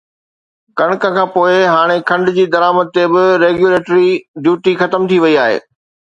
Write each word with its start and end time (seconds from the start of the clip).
ڪڻڪ 0.77 1.01
کانپوءِ 1.15 1.53
هاڻي 1.73 1.97
کنڊ 2.09 2.25
جي 2.37 2.45
درآمد 2.55 2.87
تي 2.95 3.05
به 3.13 3.23
ريگيوليٽري 3.45 4.09
ڊيوٽي 4.43 4.73
ختم 4.83 5.01
ٿي 5.13 5.17
وئي 5.27 5.35
آهي 5.45 5.57